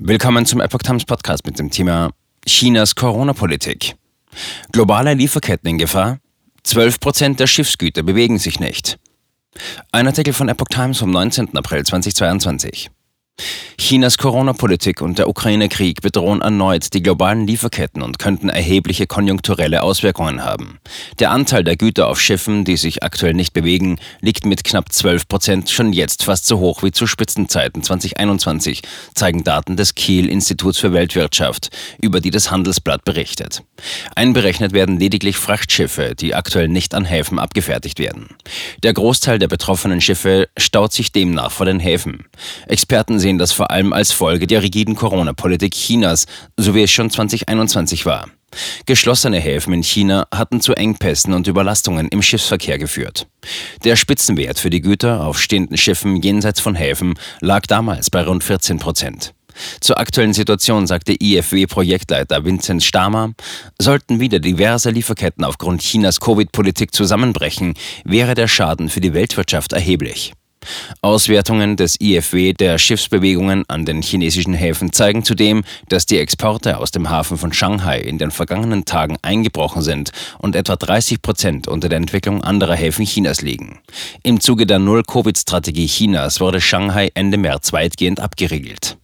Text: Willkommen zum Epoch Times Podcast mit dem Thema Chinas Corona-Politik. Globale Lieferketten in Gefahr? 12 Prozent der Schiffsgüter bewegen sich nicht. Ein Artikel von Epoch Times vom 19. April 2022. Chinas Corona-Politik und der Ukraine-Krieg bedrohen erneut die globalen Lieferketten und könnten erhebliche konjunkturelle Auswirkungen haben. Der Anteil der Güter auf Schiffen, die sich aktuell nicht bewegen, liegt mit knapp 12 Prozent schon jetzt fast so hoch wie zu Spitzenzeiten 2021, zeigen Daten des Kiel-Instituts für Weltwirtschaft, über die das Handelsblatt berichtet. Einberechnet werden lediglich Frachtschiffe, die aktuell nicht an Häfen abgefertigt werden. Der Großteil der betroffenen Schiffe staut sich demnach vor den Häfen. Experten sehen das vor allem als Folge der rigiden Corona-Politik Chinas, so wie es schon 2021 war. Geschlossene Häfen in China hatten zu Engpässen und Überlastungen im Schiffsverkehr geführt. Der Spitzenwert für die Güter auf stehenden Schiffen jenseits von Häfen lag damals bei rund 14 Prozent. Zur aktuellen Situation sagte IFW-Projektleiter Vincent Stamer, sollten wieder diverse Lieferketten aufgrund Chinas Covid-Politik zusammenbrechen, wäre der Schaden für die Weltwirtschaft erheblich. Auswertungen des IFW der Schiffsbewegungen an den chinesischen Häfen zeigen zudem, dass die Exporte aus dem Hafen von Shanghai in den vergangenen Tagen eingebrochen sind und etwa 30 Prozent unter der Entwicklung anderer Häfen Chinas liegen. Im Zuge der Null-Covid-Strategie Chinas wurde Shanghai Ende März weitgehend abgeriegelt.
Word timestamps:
Willkommen 0.00 0.46
zum 0.46 0.60
Epoch 0.60 0.78
Times 0.78 1.04
Podcast 1.04 1.44
mit 1.44 1.58
dem 1.58 1.72
Thema 1.72 2.12
Chinas 2.46 2.94
Corona-Politik. 2.94 3.96
Globale 4.70 5.12
Lieferketten 5.14 5.68
in 5.68 5.76
Gefahr? 5.76 6.20
12 6.62 7.00
Prozent 7.00 7.40
der 7.40 7.48
Schiffsgüter 7.48 8.04
bewegen 8.04 8.38
sich 8.38 8.60
nicht. 8.60 9.00
Ein 9.90 10.06
Artikel 10.06 10.32
von 10.32 10.48
Epoch 10.48 10.68
Times 10.70 10.98
vom 10.98 11.10
19. 11.10 11.56
April 11.56 11.84
2022. 11.84 12.90
Chinas 13.80 14.18
Corona-Politik 14.18 15.00
und 15.00 15.18
der 15.18 15.28
Ukraine-Krieg 15.28 16.02
bedrohen 16.02 16.40
erneut 16.40 16.92
die 16.92 17.02
globalen 17.02 17.46
Lieferketten 17.46 18.02
und 18.02 18.18
könnten 18.18 18.48
erhebliche 18.48 19.06
konjunkturelle 19.06 19.82
Auswirkungen 19.82 20.44
haben. 20.44 20.78
Der 21.20 21.30
Anteil 21.30 21.62
der 21.62 21.76
Güter 21.76 22.08
auf 22.08 22.20
Schiffen, 22.20 22.64
die 22.64 22.76
sich 22.76 23.02
aktuell 23.02 23.34
nicht 23.34 23.52
bewegen, 23.52 23.98
liegt 24.20 24.44
mit 24.44 24.64
knapp 24.64 24.92
12 24.92 25.28
Prozent 25.28 25.70
schon 25.70 25.92
jetzt 25.92 26.24
fast 26.24 26.46
so 26.46 26.58
hoch 26.58 26.82
wie 26.82 26.90
zu 26.90 27.06
Spitzenzeiten 27.06 27.82
2021, 27.82 28.82
zeigen 29.14 29.44
Daten 29.44 29.76
des 29.76 29.94
Kiel-Instituts 29.94 30.78
für 30.78 30.92
Weltwirtschaft, 30.92 31.70
über 32.02 32.20
die 32.20 32.30
das 32.30 32.50
Handelsblatt 32.50 33.04
berichtet. 33.04 33.62
Einberechnet 34.16 34.72
werden 34.72 34.98
lediglich 34.98 35.36
Frachtschiffe, 35.36 36.14
die 36.18 36.34
aktuell 36.34 36.68
nicht 36.68 36.94
an 36.94 37.04
Häfen 37.04 37.38
abgefertigt 37.38 38.00
werden. 38.00 38.28
Der 38.82 38.92
Großteil 38.92 39.38
der 39.38 39.48
betroffenen 39.48 40.00
Schiffe 40.00 40.48
staut 40.56 40.92
sich 40.92 41.12
demnach 41.12 41.52
vor 41.52 41.66
den 41.66 41.78
Häfen. 41.78 42.24
Experten 42.66 43.18
sehen 43.18 43.27
das 43.36 43.52
vor 43.52 43.70
allem 43.70 43.92
als 43.92 44.12
Folge 44.12 44.46
der 44.46 44.62
rigiden 44.62 44.94
Corona-Politik 44.94 45.74
Chinas, 45.74 46.24
so 46.56 46.74
wie 46.74 46.84
es 46.84 46.90
schon 46.90 47.10
2021 47.10 48.06
war. 48.06 48.28
Geschlossene 48.86 49.38
Häfen 49.38 49.74
in 49.74 49.82
China 49.82 50.26
hatten 50.32 50.60
zu 50.60 50.72
Engpässen 50.72 51.34
und 51.34 51.46
Überlastungen 51.46 52.08
im 52.08 52.22
Schiffsverkehr 52.22 52.78
geführt. 52.78 53.26
Der 53.84 53.96
Spitzenwert 53.96 54.58
für 54.58 54.70
die 54.70 54.80
Güter 54.80 55.26
auf 55.26 55.38
stehenden 55.38 55.76
Schiffen 55.76 56.16
jenseits 56.22 56.60
von 56.60 56.74
Häfen 56.74 57.14
lag 57.40 57.66
damals 57.66 58.08
bei 58.08 58.22
rund 58.22 58.42
14 58.42 58.78
Prozent. 58.78 59.34
Zur 59.80 59.98
aktuellen 59.98 60.32
Situation 60.32 60.86
sagte 60.86 61.16
IFW-Projektleiter 61.20 62.44
Vincent 62.44 62.82
Stamer, 62.82 63.32
sollten 63.80 64.20
wieder 64.20 64.38
diverse 64.38 64.90
Lieferketten 64.90 65.44
aufgrund 65.44 65.82
Chinas 65.82 66.20
Covid-Politik 66.20 66.94
zusammenbrechen, 66.94 67.74
wäre 68.04 68.34
der 68.34 68.48
Schaden 68.48 68.88
für 68.88 69.00
die 69.00 69.14
Weltwirtschaft 69.14 69.72
erheblich. 69.72 70.32
Auswertungen 71.00 71.76
des 71.76 72.00
IFW 72.00 72.52
der 72.52 72.78
Schiffsbewegungen 72.78 73.64
an 73.68 73.84
den 73.84 74.02
chinesischen 74.02 74.54
Häfen 74.54 74.92
zeigen 74.92 75.24
zudem, 75.24 75.64
dass 75.88 76.06
die 76.06 76.18
Exporte 76.18 76.78
aus 76.78 76.90
dem 76.90 77.08
Hafen 77.08 77.38
von 77.38 77.52
Shanghai 77.52 77.98
in 78.00 78.18
den 78.18 78.30
vergangenen 78.30 78.84
Tagen 78.84 79.16
eingebrochen 79.22 79.82
sind 79.82 80.10
und 80.38 80.54
etwa 80.54 80.76
30 80.76 81.22
Prozent 81.22 81.68
unter 81.68 81.88
der 81.88 81.98
Entwicklung 81.98 82.44
anderer 82.44 82.74
Häfen 82.74 83.06
Chinas 83.06 83.40
liegen. 83.40 83.80
Im 84.22 84.40
Zuge 84.40 84.66
der 84.66 84.78
Null-Covid-Strategie 84.78 85.86
Chinas 85.86 86.40
wurde 86.40 86.60
Shanghai 86.60 87.10
Ende 87.14 87.38
März 87.38 87.72
weitgehend 87.72 88.20
abgeriegelt. 88.20 88.98